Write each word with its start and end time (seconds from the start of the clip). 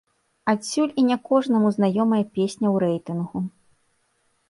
Адсюль 0.53 0.95
і 1.01 1.03
не 1.09 1.17
кожнаму 1.27 1.69
знаёмая 1.77 2.23
песня 2.41 2.67
ў 2.73 2.75
рэйтынгу. 2.89 3.47